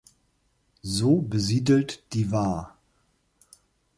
[0.81, 2.75] So besiedelt die var.